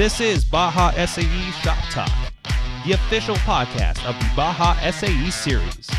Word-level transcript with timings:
This 0.00 0.18
is 0.18 0.46
Baja 0.46 0.92
SAE 0.92 1.50
Shop 1.60 1.76
Talk, 1.90 2.10
the 2.86 2.92
official 2.92 3.36
podcast 3.36 4.02
of 4.08 4.18
the 4.18 4.30
Baja 4.34 4.72
SAE 4.90 5.28
series. 5.28 5.90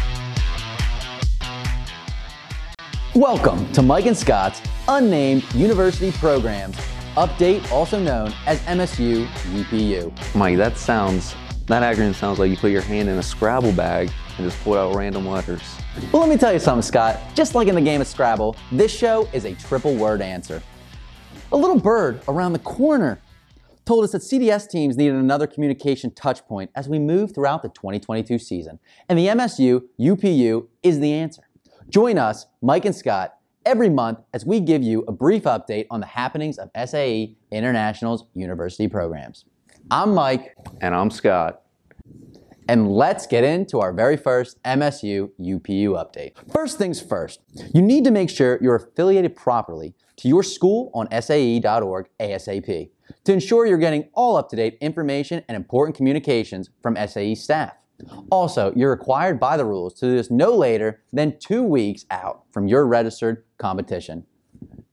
Welcome 3.13 3.71
to 3.73 3.83
Mike 3.83 4.07
and 4.07 4.17
Scott's 4.17 4.59
Unnamed 4.87 5.43
University 5.53 6.11
Programs 6.13 6.77
Update, 7.15 7.71
also 7.71 7.99
known 7.99 8.33
as 8.47 8.59
MSU 8.61 9.27
UPU. 9.27 10.11
Mike, 10.33 10.57
that 10.57 10.79
sounds, 10.79 11.35
that 11.67 11.83
acronym 11.83 12.15
sounds 12.15 12.39
like 12.39 12.49
you 12.49 12.57
put 12.57 12.71
your 12.71 12.81
hand 12.81 13.07
in 13.07 13.19
a 13.19 13.23
Scrabble 13.23 13.71
bag 13.71 14.11
and 14.39 14.49
just 14.49 14.59
pull 14.63 14.79
out 14.79 14.95
random 14.95 15.27
letters. 15.27 15.75
Well, 16.11 16.23
let 16.23 16.29
me 16.31 16.37
tell 16.37 16.51
you 16.51 16.57
something, 16.57 16.81
Scott. 16.81 17.19
Just 17.35 17.53
like 17.53 17.67
in 17.67 17.75
the 17.75 17.81
game 17.81 18.01
of 18.01 18.07
Scrabble, 18.07 18.55
this 18.71 18.91
show 18.91 19.29
is 19.31 19.45
a 19.45 19.53
triple 19.53 19.93
word 19.93 20.23
answer. 20.23 20.63
A 21.51 21.55
little 21.55 21.79
bird 21.79 22.19
around 22.27 22.53
the 22.53 22.59
corner 22.59 23.19
told 23.91 24.05
us 24.05 24.13
that 24.13 24.21
CDS 24.21 24.69
teams 24.69 24.95
needed 24.95 25.15
another 25.15 25.45
communication 25.45 26.11
touch 26.11 26.47
point 26.47 26.71
as 26.75 26.87
we 26.87 26.97
move 26.97 27.35
throughout 27.35 27.61
the 27.61 27.67
2022 27.67 28.39
season. 28.39 28.79
And 29.09 29.19
the 29.19 29.27
MSU 29.27 29.81
UPU 29.99 30.67
is 30.81 31.01
the 31.01 31.11
answer. 31.11 31.41
Join 31.89 32.17
us, 32.17 32.45
Mike 32.61 32.85
and 32.85 32.95
Scott, 32.95 33.35
every 33.65 33.89
month 33.89 34.19
as 34.33 34.45
we 34.45 34.61
give 34.61 34.81
you 34.81 35.03
a 35.09 35.11
brief 35.11 35.43
update 35.43 35.87
on 35.91 35.99
the 35.99 36.05
happenings 36.05 36.57
of 36.57 36.69
SAE 36.73 37.35
International's 37.51 38.23
university 38.33 38.87
programs. 38.87 39.43
I'm 39.91 40.13
Mike, 40.13 40.55
And 40.79 40.95
I'm 40.95 41.11
Scott. 41.11 41.63
and 42.69 42.89
let's 42.89 43.27
get 43.27 43.43
into 43.43 43.81
our 43.81 43.91
very 43.91 44.15
first 44.15 44.63
MSU 44.63 45.31
UPU 45.37 46.01
update. 46.01 46.31
First 46.49 46.77
things 46.77 47.01
first, 47.01 47.41
you 47.73 47.81
need 47.81 48.05
to 48.05 48.11
make 48.11 48.29
sure 48.29 48.57
you're 48.61 48.75
affiliated 48.75 49.35
properly 49.35 49.95
to 50.15 50.29
your 50.29 50.43
school 50.43 50.91
on 50.93 51.09
SAE.org 51.11 52.07
ASAP 52.21 52.89
to 53.23 53.33
ensure 53.33 53.65
you're 53.65 53.77
getting 53.77 54.09
all 54.13 54.35
up 54.35 54.49
to 54.49 54.55
date 54.55 54.77
information 54.81 55.43
and 55.47 55.55
important 55.55 55.95
communications 55.95 56.69
from 56.81 56.95
SAE 57.07 57.35
staff. 57.35 57.73
Also, 58.31 58.73
you're 58.75 58.89
required 58.89 59.39
by 59.39 59.57
the 59.57 59.65
rules 59.65 59.93
to 59.95 60.07
do 60.07 60.15
this 60.15 60.31
no 60.31 60.55
later 60.55 61.01
than 61.13 61.37
two 61.39 61.63
weeks 61.63 62.05
out 62.09 62.43
from 62.51 62.67
your 62.67 62.85
registered 62.87 63.43
competition. 63.57 64.25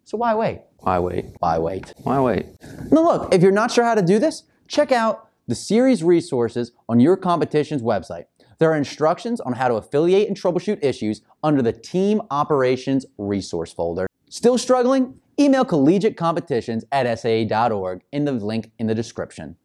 So 0.05 0.17
why 0.19 0.35
wait? 0.35 0.63
Why 0.79 0.99
wait? 0.99 1.27
Why 1.39 1.59
wait? 1.59 1.93
Why 1.99 2.21
wait? 2.21 2.47
Now, 2.91 3.03
look, 3.03 3.35
if 3.35 3.43
you're 3.43 3.53
not 3.53 3.71
sure 3.71 3.85
how 3.85 3.95
to 3.95 4.03
do 4.03 4.19
this, 4.19 4.45
check 4.67 4.93
out 4.93 5.29
the 5.47 5.55
series 5.55 6.05
resources 6.05 6.73
on 6.89 7.01
your 7.01 7.17
competition's 7.17 7.83
website. 7.83 8.25
There 8.59 8.71
are 8.71 8.77
instructions 8.77 9.41
on 9.41 9.55
how 9.55 9.69
to 9.69 9.75
affiliate 9.75 10.29
and 10.29 10.37
troubleshoot 10.37 10.83
issues 10.83 11.23
under 11.43 11.63
the 11.63 11.73
Team 11.73 12.21
Operations 12.31 13.07
Resource 13.17 13.73
folder. 13.73 14.07
Still 14.31 14.59
struggling? 14.59 15.19
Email 15.41 15.65
collegiate 15.65 16.17
competitions 16.17 16.85
at 16.93 17.19
sae.org 17.19 18.03
in 18.13 18.25
the 18.25 18.33
link 18.33 18.71
in 18.79 18.87
the 18.87 18.95
description. 18.95 19.57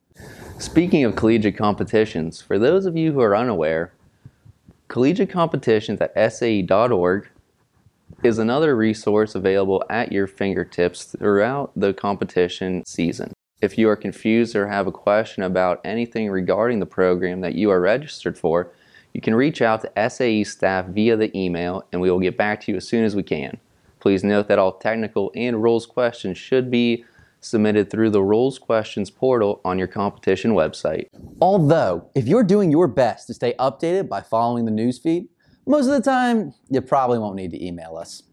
Speaking 0.58 1.04
of 1.04 1.16
collegiate 1.16 1.58
competitions, 1.58 2.42
for 2.42 2.58
those 2.58 2.86
of 2.86 2.96
you 2.96 3.12
who 3.12 3.20
are 3.20 3.36
unaware, 3.36 3.94
collegiate 4.88 5.30
competitions 5.30 6.00
at 6.00 6.34
SAE.org 6.34 7.28
is 8.24 8.38
another 8.38 8.76
resource 8.76 9.36
available 9.36 9.84
at 9.90 10.12
your 10.12 10.28
fingertips 10.28 11.06
throughout 11.06 11.72
the 11.76 11.94
competition 11.94 12.86
season. 12.86 13.34
If 13.62 13.78
you 13.78 13.90
are 13.90 13.96
confused 13.96 14.56
or 14.56 14.68
have 14.68 14.88
a 14.88 14.92
question 14.92 15.44
about 15.44 15.82
anything 15.84 16.30
regarding 16.30 16.80
the 16.80 16.86
program 16.86 17.42
that 17.42 17.56
you 17.56 17.70
are 17.72 17.82
registered 17.82 18.38
for, 18.38 18.72
you 19.14 19.22
can 19.22 19.36
reach 19.36 19.62
out 19.62 19.82
to 19.82 20.10
SAE 20.10 20.44
staff 20.44 20.86
via 20.86 21.18
the 21.18 21.36
email 21.38 21.84
and 21.92 22.00
we 22.00 22.12
will 22.12 22.20
get 22.20 22.38
back 22.38 22.62
to 22.62 22.72
you 22.72 22.78
as 22.78 22.88
soon 22.88 23.04
as 23.04 23.16
we 23.16 23.24
can. 23.24 23.58
Please 24.04 24.22
note 24.22 24.50
that 24.50 24.60
all 24.60 24.74
technical 24.74 25.32
and 25.34 25.64
rules 25.64 25.86
questions 25.86 26.38
should 26.38 26.70
be 26.70 27.06
submitted 27.40 27.90
through 27.90 28.10
the 28.10 28.22
rules 28.22 28.60
questions 28.60 29.10
portal 29.10 29.62
on 29.64 29.80
your 29.80 29.88
competition 29.88 30.52
website. 30.52 31.06
Although, 31.40 32.10
if 32.14 32.28
you're 32.28 32.44
doing 32.44 32.70
your 32.70 32.90
best 32.90 33.28
to 33.28 33.34
stay 33.34 33.54
updated 33.58 34.10
by 34.10 34.20
following 34.20 34.66
the 34.66 34.74
newsfeed, 34.74 35.30
most 35.66 35.86
of 35.86 35.94
the 35.94 36.02
time 36.02 36.54
you 36.70 36.82
probably 36.82 37.18
won't 37.18 37.38
need 37.38 37.52
to 37.52 37.66
email 37.66 37.96
us. 37.96 38.24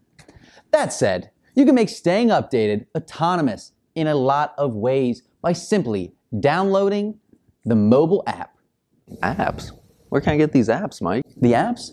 That 0.71 0.91
said, 0.91 1.31
you 1.55 1.65
can 1.65 1.75
make 1.75 1.87
staying 1.87 2.27
updated 2.27 2.87
autonomous 2.93 3.71
in 3.95 4.07
a 4.07 4.15
lot 4.15 4.53
of 4.57 4.73
ways 4.75 5.23
by 5.41 5.53
simply 5.53 6.11
downloading 6.37 7.17
the 7.63 7.75
mobile 7.75 8.23
app. 8.27 8.57
Apps? 9.23 9.71
Where 10.09 10.19
can 10.19 10.33
I 10.33 10.37
get 10.37 10.51
these 10.51 10.67
apps, 10.67 11.01
Mike? 11.01 11.23
The 11.37 11.53
apps? 11.53 11.91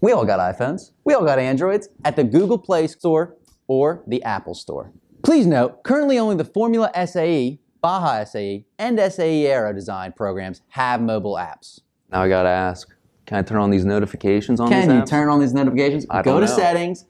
We 0.00 0.12
all 0.12 0.24
got 0.24 0.38
iPhones, 0.38 0.92
we 1.04 1.14
all 1.14 1.24
got 1.24 1.38
Androids 1.38 1.88
at 2.04 2.14
the 2.16 2.24
Google 2.24 2.58
Play 2.58 2.86
Store 2.86 3.36
or 3.66 4.02
the 4.06 4.22
Apple 4.22 4.54
Store. 4.54 4.92
Please 5.24 5.46
note, 5.46 5.82
currently 5.82 6.18
only 6.18 6.36
the 6.36 6.44
Formula 6.44 6.90
SAE, 6.94 7.58
Baja 7.80 8.24
SAE, 8.24 8.64
and 8.78 8.98
SAE 8.98 9.46
Aero 9.46 9.72
Design 9.72 10.12
programs 10.12 10.62
have 10.68 11.00
mobile 11.02 11.34
apps. 11.34 11.80
Now 12.12 12.22
I 12.22 12.28
gotta 12.28 12.48
ask, 12.48 12.88
can 13.26 13.38
I 13.38 13.42
turn 13.42 13.58
on 13.58 13.70
these 13.70 13.84
notifications 13.84 14.60
on 14.60 14.68
Can 14.68 14.88
you 14.88 14.96
apps? 15.02 15.08
turn 15.08 15.28
on 15.28 15.40
these 15.40 15.52
notifications? 15.52 16.06
I 16.10 16.22
Go 16.22 16.38
to 16.40 16.46
know. 16.46 16.52
settings, 16.56 17.04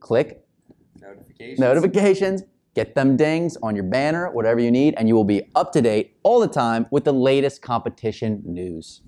click 0.00 0.44
notifications? 1.00 1.58
notifications, 1.58 2.42
get 2.74 2.94
them 2.94 3.16
dings 3.16 3.56
on 3.62 3.74
your 3.74 3.84
banner, 3.84 4.30
whatever 4.30 4.60
you 4.60 4.70
need, 4.70 4.94
and 4.98 5.08
you 5.08 5.14
will 5.14 5.24
be 5.24 5.50
up 5.54 5.72
to 5.72 5.80
date 5.80 6.16
all 6.22 6.40
the 6.40 6.48
time 6.48 6.86
with 6.90 7.04
the 7.04 7.12
latest 7.12 7.62
competition 7.62 8.42
news. 8.44 9.00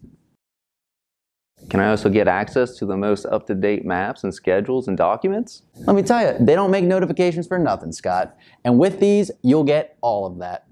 Can 1.69 1.81
I 1.81 1.91
also 1.91 2.09
get 2.09 2.29
access 2.29 2.77
to 2.77 2.87
the 2.87 2.97
most 2.97 3.27
up-to-date 3.27 3.85
maps 3.85 4.25
and 4.25 4.33
schedules 4.33 4.87
and 4.89 4.97
documents? 4.97 5.63
Let 5.87 5.97
me 5.97 6.03
tell 6.03 6.23
you, 6.23 6.39
they 6.39 6.55
don't 6.55 6.71
make 6.71 6.85
notifications 6.85 7.47
for 7.49 7.59
nothing, 7.59 7.93
Scott. 7.93 8.37
And 8.65 8.79
with 8.79 9.01
these, 9.01 9.31
you'll 9.43 9.65
get 9.65 9.97
all 10.01 10.27
of 10.27 10.39
that. 10.39 10.67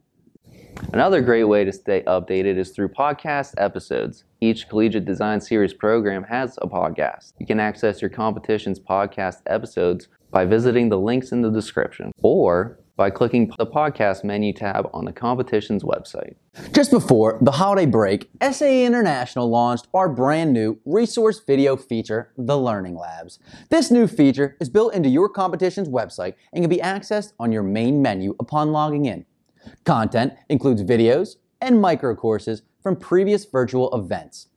Another 0.92 1.20
great 1.20 1.44
way 1.44 1.64
to 1.64 1.72
stay 1.72 2.02
updated 2.02 2.58
is 2.58 2.70
through 2.70 2.88
podcast 2.88 3.54
episodes. 3.58 4.24
Each 4.40 4.68
Collegiate 4.68 5.04
Design 5.04 5.40
Series 5.40 5.72
program 5.74 6.24
has 6.24 6.58
a 6.62 6.68
podcast. 6.68 7.32
You 7.38 7.46
can 7.46 7.60
access 7.60 8.00
your 8.00 8.10
competition's 8.10 8.78
podcast 8.78 9.42
episodes 9.46 10.08
by 10.30 10.44
visiting 10.44 10.88
the 10.88 10.98
links 10.98 11.32
in 11.32 11.42
the 11.42 11.50
description 11.50 12.12
or 12.22 12.78
by 12.96 13.10
clicking 13.10 13.52
the 13.58 13.66
podcast 13.66 14.22
menu 14.22 14.52
tab 14.52 14.88
on 14.94 15.04
the 15.04 15.12
competition's 15.12 15.82
website. 15.82 16.34
Just 16.72 16.90
before 16.90 17.38
the 17.40 17.50
holiday 17.50 17.86
break, 17.86 18.30
SAE 18.40 18.84
International 18.84 19.50
launched 19.50 19.88
our 19.92 20.08
brand 20.08 20.52
new 20.52 20.78
resource 20.84 21.40
video 21.44 21.76
feature, 21.76 22.32
the 22.36 22.56
Learning 22.56 22.96
Labs. 22.96 23.40
This 23.70 23.90
new 23.90 24.06
feature 24.06 24.56
is 24.60 24.68
built 24.68 24.94
into 24.94 25.08
your 25.08 25.28
competition's 25.28 25.88
website 25.88 26.34
and 26.52 26.62
can 26.62 26.70
be 26.70 26.78
accessed 26.78 27.32
on 27.40 27.50
your 27.50 27.64
main 27.64 28.00
menu 28.00 28.36
upon 28.38 28.70
logging 28.70 29.06
in. 29.06 29.26
Content 29.84 30.34
includes 30.48 30.82
videos 30.82 31.36
and 31.60 31.80
micro 31.80 32.14
courses 32.14 32.62
from 32.82 32.96
previous 32.96 33.44
virtual 33.44 33.92
events. 33.94 34.48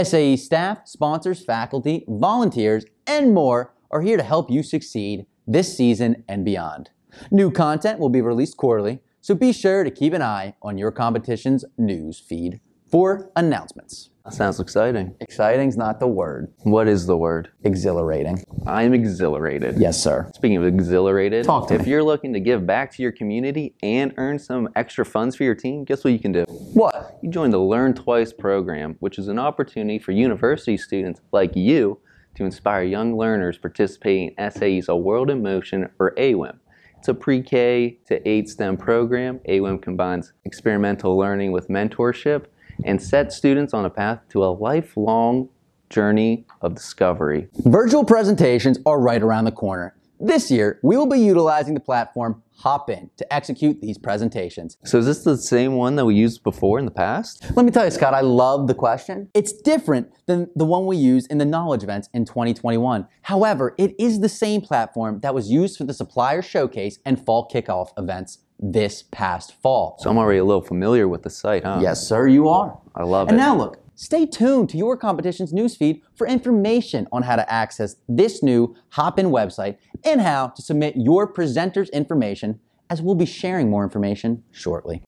SAE 0.00 0.36
staff, 0.36 0.86
sponsors, 0.86 1.44
faculty, 1.44 2.04
volunteers, 2.08 2.84
and 3.06 3.34
more 3.34 3.74
are 3.90 4.00
here 4.00 4.16
to 4.16 4.22
help 4.22 4.50
you 4.50 4.62
succeed 4.62 5.26
this 5.46 5.76
season 5.76 6.24
and 6.28 6.44
beyond. 6.44 6.90
New 7.30 7.50
content 7.50 7.98
will 7.98 8.08
be 8.08 8.20
released 8.20 8.56
quarterly, 8.56 9.00
so 9.20 9.34
be 9.34 9.52
sure 9.52 9.84
to 9.84 9.90
keep 9.90 10.12
an 10.12 10.22
eye 10.22 10.54
on 10.62 10.78
your 10.78 10.90
competition's 10.90 11.64
news 11.78 12.18
feed 12.18 12.60
for 12.90 13.30
announcements. 13.36 14.10
That 14.24 14.34
sounds 14.34 14.60
exciting. 14.60 15.16
Exciting's 15.20 15.76
not 15.76 15.98
the 15.98 16.06
word. 16.06 16.52
What 16.62 16.86
is 16.86 17.06
the 17.06 17.16
word? 17.16 17.48
Exhilarating. 17.64 18.44
I'm 18.66 18.94
exhilarated. 18.94 19.78
Yes, 19.78 20.00
sir. 20.00 20.30
Speaking 20.34 20.58
of 20.58 20.64
exhilarated, 20.64 21.44
Talk 21.44 21.66
to 21.68 21.74
if 21.74 21.86
me. 21.86 21.90
you're 21.90 22.04
looking 22.04 22.32
to 22.34 22.38
give 22.38 22.64
back 22.64 22.92
to 22.92 23.02
your 23.02 23.10
community 23.10 23.74
and 23.82 24.14
earn 24.18 24.38
some 24.38 24.68
extra 24.76 25.04
funds 25.04 25.34
for 25.34 25.42
your 25.42 25.56
team, 25.56 25.82
guess 25.84 26.04
what 26.04 26.12
you 26.12 26.20
can 26.20 26.30
do? 26.30 26.44
What? 26.48 27.18
You 27.22 27.30
join 27.30 27.50
the 27.50 27.58
Learn 27.58 27.94
Twice 27.94 28.32
program, 28.32 28.94
which 29.00 29.18
is 29.18 29.26
an 29.26 29.40
opportunity 29.40 29.98
for 29.98 30.12
university 30.12 30.76
students 30.76 31.20
like 31.32 31.56
you 31.56 31.98
to 32.36 32.44
inspire 32.44 32.84
young 32.84 33.16
learners 33.16 33.58
participating 33.58 34.34
in 34.38 34.50
SAE's 34.52 34.88
A 34.88 34.94
World 34.96 35.30
in 35.30 35.42
Motion 35.42 35.90
or 35.98 36.14
AWIM. 36.16 36.58
A 37.08 37.14
pre-K 37.14 37.98
to 38.06 38.28
8 38.28 38.48
STEM 38.48 38.76
program. 38.76 39.40
AWIM 39.48 39.80
combines 39.82 40.32
experimental 40.44 41.16
learning 41.16 41.52
with 41.52 41.68
mentorship 41.68 42.46
and 42.84 43.02
sets 43.02 43.36
students 43.36 43.74
on 43.74 43.84
a 43.84 43.90
path 43.90 44.20
to 44.30 44.44
a 44.44 44.46
lifelong 44.46 45.48
journey 45.90 46.46
of 46.60 46.74
discovery. 46.74 47.48
Virtual 47.64 48.04
presentations 48.04 48.78
are 48.86 49.00
right 49.00 49.22
around 49.22 49.44
the 49.44 49.52
corner. 49.52 49.94
This 50.24 50.52
year, 50.52 50.78
we 50.84 50.96
will 50.96 51.08
be 51.08 51.18
utilizing 51.18 51.74
the 51.74 51.80
platform 51.80 52.44
Hopin 52.58 53.10
to 53.16 53.34
execute 53.34 53.80
these 53.80 53.98
presentations. 53.98 54.76
So 54.84 54.98
is 54.98 55.06
this 55.06 55.24
the 55.24 55.36
same 55.36 55.74
one 55.74 55.96
that 55.96 56.04
we 56.04 56.14
used 56.14 56.44
before 56.44 56.78
in 56.78 56.84
the 56.84 56.92
past? 56.92 57.44
Let 57.56 57.66
me 57.66 57.72
tell 57.72 57.84
you, 57.84 57.90
Scott, 57.90 58.14
I 58.14 58.20
love 58.20 58.68
the 58.68 58.74
question. 58.74 59.28
It's 59.34 59.52
different 59.52 60.12
than 60.26 60.48
the 60.54 60.64
one 60.64 60.86
we 60.86 60.96
used 60.96 61.28
in 61.28 61.38
the 61.38 61.44
knowledge 61.44 61.82
events 61.82 62.08
in 62.14 62.24
2021. 62.24 63.08
However, 63.22 63.74
it 63.78 63.96
is 63.98 64.20
the 64.20 64.28
same 64.28 64.60
platform 64.60 65.18
that 65.22 65.34
was 65.34 65.50
used 65.50 65.76
for 65.76 65.82
the 65.82 65.94
supplier 65.94 66.40
showcase 66.40 67.00
and 67.04 67.20
fall 67.20 67.50
kickoff 67.52 67.88
events 67.98 68.38
this 68.60 69.02
past 69.10 69.60
fall. 69.60 69.96
So 69.98 70.08
I'm 70.08 70.18
already 70.18 70.38
a 70.38 70.44
little 70.44 70.62
familiar 70.62 71.08
with 71.08 71.24
the 71.24 71.30
site, 71.30 71.64
huh? 71.64 71.80
Yes, 71.82 72.06
sir, 72.06 72.28
you 72.28 72.48
are. 72.48 72.78
I 72.94 73.02
love 73.02 73.26
And 73.26 73.36
it. 73.36 73.42
And 73.42 73.48
now 73.48 73.56
look, 73.56 73.80
stay 74.02 74.26
tuned 74.26 74.68
to 74.68 74.76
your 74.76 74.96
competition's 74.96 75.52
newsfeed 75.52 76.00
for 76.16 76.26
information 76.26 77.06
on 77.12 77.22
how 77.22 77.36
to 77.36 77.52
access 77.52 77.94
this 78.08 78.42
new 78.42 78.74
Hopin 78.90 79.26
website 79.26 79.76
and 80.04 80.20
how 80.20 80.48
to 80.48 80.60
submit 80.60 80.96
your 80.96 81.24
presenter's 81.28 81.88
information, 81.90 82.58
as 82.90 83.00
we'll 83.00 83.14
be 83.14 83.24
sharing 83.24 83.70
more 83.70 83.84
information 83.84 84.42
shortly. 84.50 85.04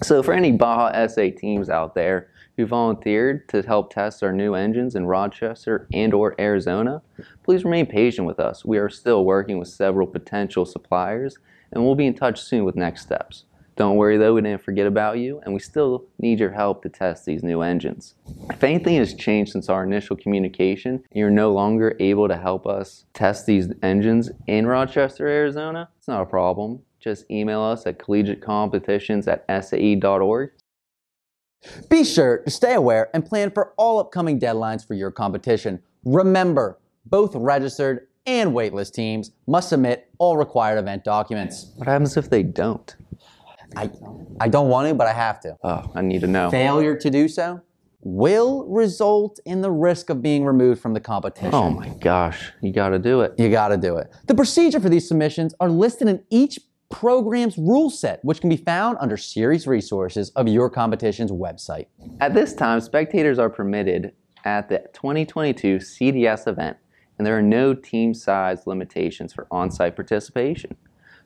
So, 0.00 0.22
for 0.22 0.32
any 0.32 0.52
Baja 0.52 1.06
SAE 1.08 1.32
teams 1.32 1.68
out 1.68 1.94
there 1.94 2.30
who 2.56 2.64
volunteered 2.64 3.46
to 3.50 3.60
help 3.62 3.92
test 3.92 4.22
our 4.22 4.32
new 4.32 4.54
engines 4.54 4.94
in 4.94 5.06
Rochester 5.06 5.86
and/or 5.92 6.34
Arizona, 6.40 7.02
please 7.42 7.64
remain 7.64 7.84
patient 7.84 8.26
with 8.26 8.40
us. 8.40 8.64
We 8.64 8.78
are 8.78 8.88
still 8.88 9.26
working 9.26 9.58
with 9.58 9.68
several 9.68 10.06
potential 10.06 10.64
suppliers, 10.64 11.36
and 11.70 11.84
we'll 11.84 11.96
be 11.96 12.06
in 12.06 12.14
touch 12.14 12.40
soon 12.40 12.64
with 12.64 12.76
next 12.76 13.02
steps. 13.02 13.44
Don't 13.78 13.94
worry 13.94 14.16
though, 14.16 14.34
we 14.34 14.42
didn't 14.42 14.64
forget 14.64 14.88
about 14.88 15.18
you, 15.18 15.40
and 15.44 15.54
we 15.54 15.60
still 15.60 16.04
need 16.18 16.40
your 16.40 16.50
help 16.50 16.82
to 16.82 16.88
test 16.88 17.24
these 17.24 17.44
new 17.44 17.62
engines. 17.62 18.16
If 18.50 18.64
anything 18.64 18.96
has 18.96 19.14
changed 19.14 19.52
since 19.52 19.68
our 19.68 19.84
initial 19.84 20.16
communication, 20.16 20.94
and 20.94 21.04
you're 21.14 21.30
no 21.30 21.52
longer 21.52 21.94
able 22.00 22.26
to 22.26 22.36
help 22.36 22.66
us 22.66 23.04
test 23.14 23.46
these 23.46 23.72
engines 23.84 24.32
in 24.48 24.66
Rochester, 24.66 25.28
Arizona, 25.28 25.88
it's 25.96 26.08
not 26.08 26.22
a 26.22 26.26
problem. 26.26 26.80
Just 26.98 27.30
email 27.30 27.62
us 27.62 27.86
at 27.86 28.00
collegiatecompetitions 28.00 29.28
at 29.28 29.64
sae.org. 29.64 30.50
Be 31.88 32.02
sure 32.02 32.38
to 32.38 32.50
stay 32.50 32.74
aware 32.74 33.10
and 33.14 33.24
plan 33.24 33.52
for 33.52 33.74
all 33.76 34.00
upcoming 34.00 34.40
deadlines 34.40 34.84
for 34.84 34.94
your 34.94 35.12
competition. 35.12 35.80
Remember, 36.04 36.78
both 37.06 37.32
registered 37.36 38.08
and 38.26 38.50
waitlist 38.50 38.92
teams 38.92 39.30
must 39.46 39.68
submit 39.68 40.10
all 40.18 40.36
required 40.36 40.78
event 40.78 41.04
documents. 41.04 41.70
What 41.76 41.86
happens 41.86 42.16
if 42.16 42.28
they 42.28 42.42
don't? 42.42 42.96
I, 43.76 43.90
I 44.40 44.48
don't 44.48 44.68
want 44.68 44.88
to, 44.88 44.94
but 44.94 45.06
I 45.06 45.12
have 45.12 45.40
to. 45.40 45.56
Oh, 45.62 45.90
I 45.94 46.02
need 46.02 46.20
to 46.22 46.26
know. 46.26 46.50
Failure 46.50 46.96
to 46.96 47.10
do 47.10 47.28
so 47.28 47.60
will 48.00 48.66
result 48.68 49.40
in 49.44 49.60
the 49.60 49.70
risk 49.70 50.08
of 50.08 50.22
being 50.22 50.44
removed 50.44 50.80
from 50.80 50.94
the 50.94 51.00
competition. 51.00 51.54
Oh 51.54 51.70
my 51.70 51.88
gosh, 51.88 52.52
you 52.62 52.72
gotta 52.72 52.98
do 52.98 53.22
it. 53.22 53.34
You 53.38 53.50
got 53.50 53.68
to 53.68 53.76
do 53.76 53.96
it. 53.96 54.10
The 54.26 54.34
procedure 54.34 54.80
for 54.80 54.88
these 54.88 55.08
submissions 55.08 55.54
are 55.60 55.68
listed 55.68 56.08
in 56.08 56.22
each 56.30 56.58
program's 56.90 57.58
rule 57.58 57.90
set, 57.90 58.24
which 58.24 58.40
can 58.40 58.48
be 58.48 58.56
found 58.56 58.96
under 59.00 59.16
series 59.16 59.66
resources 59.66 60.30
of 60.30 60.48
your 60.48 60.70
competition's 60.70 61.30
website. 61.30 61.86
At 62.20 62.34
this 62.34 62.54
time, 62.54 62.80
spectators 62.80 63.38
are 63.38 63.50
permitted 63.50 64.12
at 64.44 64.68
the 64.68 64.78
2022 64.94 65.76
CDS 65.76 66.46
event, 66.46 66.76
and 67.18 67.26
there 67.26 67.36
are 67.36 67.42
no 67.42 67.74
team 67.74 68.14
size 68.14 68.66
limitations 68.66 69.32
for 69.32 69.46
on 69.50 69.70
site 69.70 69.96
participation. 69.96 70.76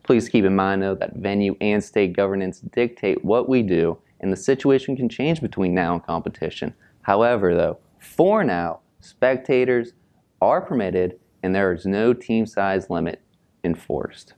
Please 0.02 0.28
keep 0.28 0.44
in 0.44 0.56
mind, 0.56 0.82
though, 0.82 0.94
that 0.96 1.16
venue 1.16 1.56
and 1.60 1.82
state 1.82 2.12
governance 2.12 2.60
dictate 2.60 3.24
what 3.24 3.48
we 3.48 3.62
do, 3.62 3.98
and 4.20 4.32
the 4.32 4.36
situation 4.36 4.96
can 4.96 5.08
change 5.08 5.40
between 5.40 5.74
now 5.74 5.94
and 5.94 6.04
competition. 6.04 6.74
However, 7.02 7.54
though, 7.54 7.78
for 7.98 8.42
now, 8.42 8.80
spectators 9.00 9.92
are 10.40 10.60
permitted, 10.60 11.18
and 11.42 11.54
there 11.54 11.72
is 11.72 11.86
no 11.86 12.12
team 12.12 12.46
size 12.46 12.90
limit 12.90 13.20
enforced. 13.64 14.34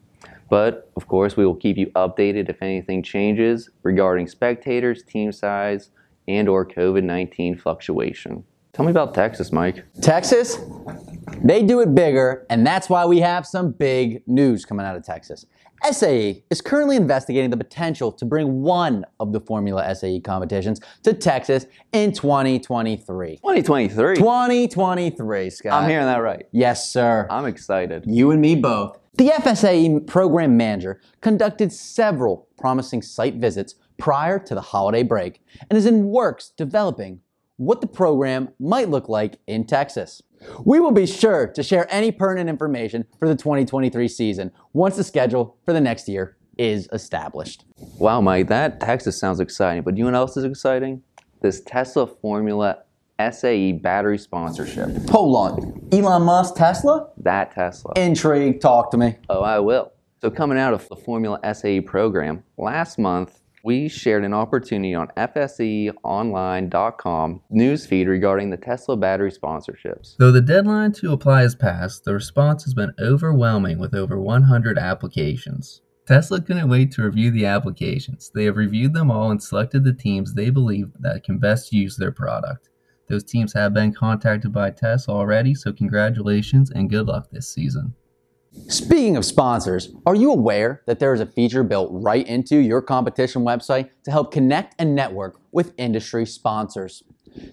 But 0.51 0.91
of 0.97 1.09
course, 1.09 1.37
we 1.37 1.47
will 1.47 1.55
keep 1.55 1.77
you 1.77 1.87
updated 1.97 2.49
if 2.51 2.63
anything 2.63 3.03
changes 3.03 3.71
regarding 3.83 4.29
spectators, 4.29 5.03
team 5.03 5.33
size, 5.33 5.91
and 6.29 6.49
or 6.49 6.67
COVID-19 6.67 7.59
fluctuation. 7.61 8.45
Tell 8.73 8.85
me 8.85 8.91
about 8.91 9.15
Texas, 9.15 9.53
Mike. 9.53 9.85
Texas, 10.01 10.59
they 11.43 11.63
do 11.63 11.81
it 11.81 11.95
bigger, 11.95 12.45
and 12.51 12.67
that's 12.67 12.89
why 12.89 13.07
we 13.07 13.21
have 13.21 13.47
some 13.47 13.71
big 13.71 14.23
news 14.27 14.65
coming 14.65 14.85
out 14.85 14.97
of 14.97 15.05
Texas. 15.05 15.47
SAE 15.91 16.43
is 16.51 16.61
currently 16.61 16.97
investigating 16.97 17.51
the 17.51 17.57
potential 17.57 18.11
to 18.13 18.25
bring 18.25 18.63
one 18.63 19.05
of 19.21 19.33
the 19.33 19.41
Formula 19.41 19.95
SAE 19.95 20.21
competitions 20.21 20.81
to 21.03 21.13
Texas 21.13 21.67
in 21.93 22.13
2023. 22.13 23.37
2023. 23.37 24.17
2023, 24.17 25.51
Scott. 25.51 25.83
I'm 25.83 25.89
hearing 25.89 26.07
that 26.07 26.19
right. 26.19 26.47
Yes, 26.53 26.91
sir. 26.91 27.27
I'm 27.31 27.47
excited. 27.47 28.05
You 28.07 28.31
and 28.31 28.41
me 28.41 28.57
both. 28.57 28.99
The 29.17 29.29
FSAE 29.29 30.07
program 30.07 30.57
manager 30.57 31.01
conducted 31.21 31.73
several 31.73 32.49
promising 32.59 33.03
site 33.03 33.37
visits 33.37 33.77
prior 33.99 34.39
to 34.41 34.55
the 34.55 34.61
holiday 34.61 35.03
break 35.03 35.41
and 35.71 35.77
is 35.77 35.87
in 35.87 36.07
works 36.07 36.51
developing 36.57 37.21
what 37.57 37.81
the 37.81 37.87
program 37.87 38.51
might 38.59 38.89
look 38.89 39.09
like 39.09 39.39
in 39.47 39.65
Texas. 39.65 40.23
We 40.65 40.81
will 40.81 40.93
be 40.93 41.07
sure 41.07 41.47
to 41.47 41.63
share 41.63 41.87
any 41.91 42.11
pertinent 42.13 42.51
information 42.51 43.07
for 43.19 43.29
the 43.29 43.37
2023 43.37 44.09
season 44.09 44.51
once 44.73 44.97
the 44.97 45.05
schedule 45.05 45.57
for 45.65 45.73
the 45.73 45.81
next 45.81 46.09
year 46.09 46.37
is 46.59 46.89
established. 46.93 47.65
Wow, 47.99 48.21
Mike, 48.21 48.49
that 48.49 48.81
Texas 48.81 49.19
sounds 49.19 49.41
exciting. 49.41 49.83
But 49.83 49.97
you 49.97 50.05
know 50.05 50.11
what 50.11 50.17
else 50.17 50.37
is 50.37 50.45
exciting? 50.45 51.03
This 51.41 51.61
Tesla 51.63 52.07
Formula 52.07 52.79
SAE 53.19 53.73
battery 53.73 54.19
sponsorship. 54.19 54.91
Hold 55.09 55.37
on. 55.37 55.89
Elon 55.93 56.23
Musk, 56.23 56.57
Tesla? 56.57 57.11
That 57.19 57.53
Tesla. 57.53 57.93
Intrigue, 57.97 58.61
talk 58.61 58.91
to 58.91 58.97
me. 58.97 59.17
Oh, 59.29 59.43
I 59.43 59.61
will. 59.61 59.93
So, 60.21 60.31
coming 60.31 60.59
out 60.59 60.73
of 60.75 60.89
the 60.89 60.97
Formula 60.97 61.39
SAE 61.55 61.83
program, 61.83 62.43
last 62.57 62.99
month 62.99 63.41
we 63.65 63.89
shared 63.89 64.25
an 64.25 64.35
opportunity 64.35 64.95
on 64.95 65.09
FSAEOnline.com 65.17 67.41
newsfeed 67.51 68.07
regarding 68.07 68.51
the 68.51 68.59
Tesla 68.59 68.95
battery 68.95 69.33
sponsorships. 69.33 70.17
Though 70.19 70.31
the 70.31 70.43
deadline 70.43 70.93
to 70.93 71.13
apply 71.13 71.41
has 71.41 71.55
passed, 71.55 72.05
the 72.05 72.13
response 72.13 72.65
has 72.65 72.75
been 72.75 72.93
overwhelming 73.01 73.79
with 73.79 73.95
over 73.95 74.21
100 74.21 74.79
applications. 74.79 75.81
Tesla 76.07 76.43
couldn't 76.43 76.69
wait 76.69 76.93
to 76.93 77.03
review 77.03 77.31
the 77.31 77.47
applications. 77.47 78.31
They 78.35 78.45
have 78.45 78.59
reviewed 78.59 78.93
them 78.93 79.11
all 79.11 79.31
and 79.31 79.43
selected 79.43 79.85
the 79.85 79.95
teams 79.95 80.35
they 80.35 80.51
believe 80.51 80.93
that 81.01 81.25
can 81.25 81.39
best 81.39 81.73
use 81.73 81.97
their 81.97 82.13
product. 82.13 82.69
Those 83.09 83.25
teams 83.25 83.55
have 83.55 83.73
been 83.73 83.95
contacted 83.95 84.53
by 84.53 84.73
Tesla 84.73 85.15
already, 85.15 85.55
so 85.55 85.73
congratulations 85.73 86.71
and 86.71 86.91
good 86.91 87.07
luck 87.07 87.31
this 87.31 87.49
season. 87.49 87.95
Speaking 88.69 89.17
of 89.17 89.25
sponsors, 89.25 89.91
are 90.07 90.15
you 90.15 90.31
aware 90.31 90.83
that 90.87 90.99
there 90.99 91.13
is 91.13 91.21
a 91.21 91.27
feature 91.27 91.63
built 91.63 91.91
right 91.93 92.27
into 92.27 92.57
your 92.57 92.81
competition 92.81 93.43
website 93.43 93.91
to 94.05 94.11
help 94.11 94.33
connect 94.33 94.75
and 94.79 94.95
network 94.95 95.39
with 95.53 95.75
industry 95.77 96.25
sponsors? 96.25 97.03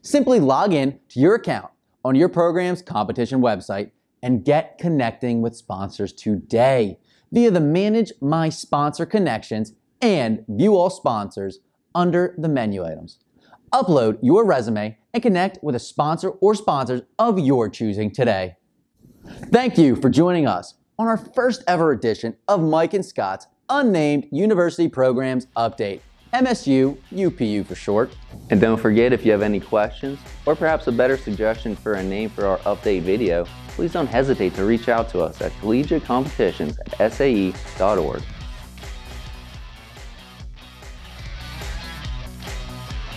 Simply 0.03 0.39
log 0.39 0.73
in 0.73 0.99
to 1.09 1.19
your 1.19 1.35
account 1.35 1.71
on 2.05 2.15
your 2.15 2.29
program's 2.29 2.81
competition 2.81 3.41
website 3.41 3.91
and 4.21 4.45
get 4.45 4.77
connecting 4.77 5.41
with 5.41 5.55
sponsors 5.55 6.13
today 6.13 6.97
via 7.31 7.51
the 7.51 7.59
Manage 7.59 8.13
My 8.21 8.49
Sponsor 8.49 9.05
Connections 9.05 9.73
and 10.01 10.45
View 10.47 10.75
All 10.75 10.89
Sponsors 10.89 11.59
under 11.95 12.35
the 12.37 12.47
menu 12.47 12.85
items. 12.85 13.19
Upload 13.73 14.19
your 14.21 14.45
resume 14.45 14.97
and 15.13 15.23
connect 15.23 15.63
with 15.63 15.75
a 15.75 15.79
sponsor 15.79 16.29
or 16.29 16.55
sponsors 16.55 17.01
of 17.17 17.39
your 17.39 17.69
choosing 17.69 18.11
today. 18.11 18.55
Thank 19.51 19.77
you 19.77 19.95
for 19.95 20.09
joining 20.09 20.47
us 20.47 20.75
on 21.01 21.07
our 21.07 21.17
first 21.17 21.63
ever 21.67 21.91
edition 21.91 22.35
of 22.47 22.61
Mike 22.61 22.93
and 22.93 23.03
Scott's 23.03 23.47
Unnamed 23.69 24.27
University 24.31 24.87
Programs 24.87 25.47
Update, 25.57 26.01
MSU 26.31 26.95
UPU 27.11 27.65
for 27.65 27.73
short. 27.73 28.15
And 28.51 28.61
don't 28.61 28.77
forget 28.77 29.11
if 29.11 29.25
you 29.25 29.31
have 29.31 29.41
any 29.41 29.59
questions 29.59 30.19
or 30.45 30.55
perhaps 30.55 30.85
a 30.85 30.91
better 30.91 31.17
suggestion 31.17 31.75
for 31.75 31.93
a 31.93 32.03
name 32.03 32.29
for 32.29 32.45
our 32.45 32.59
update 32.59 33.01
video, 33.01 33.47
please 33.69 33.91
don't 33.91 34.05
hesitate 34.05 34.53
to 34.53 34.63
reach 34.63 34.89
out 34.89 35.09
to 35.09 35.21
us 35.21 35.41
at 35.41 35.51
collegiatecompetitions 35.53 36.77
at 36.99 37.13
sae.org. 37.13 38.21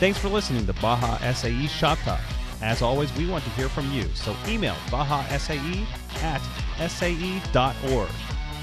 Thanks 0.00 0.18
for 0.18 0.28
listening 0.28 0.66
to 0.66 0.72
Baja 0.74 1.18
SAE 1.32 1.66
Shop 1.66 1.98
Talk. 1.98 2.20
As 2.62 2.80
always, 2.80 3.14
we 3.16 3.26
want 3.26 3.44
to 3.44 3.50
hear 3.50 3.68
from 3.68 3.92
you, 3.92 4.04
so 4.14 4.34
email 4.48 4.74
bajasae 4.86 5.84
at 6.22 6.40
sae.org. 6.88 8.08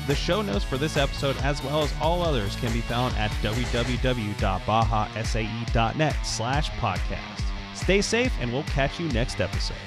The 0.07 0.15
show 0.15 0.41
notes 0.41 0.65
for 0.65 0.77
this 0.77 0.97
episode, 0.97 1.37
as 1.37 1.63
well 1.63 1.83
as 1.83 1.93
all 2.01 2.23
others, 2.23 2.55
can 2.55 2.73
be 2.73 2.81
found 2.81 3.15
at 3.17 3.29
www.bajasae.net 3.43 6.25
slash 6.25 6.71
podcast. 6.71 7.41
Stay 7.75 8.01
safe, 8.01 8.33
and 8.39 8.51
we'll 8.51 8.63
catch 8.63 8.99
you 8.99 9.07
next 9.09 9.39
episode. 9.39 9.77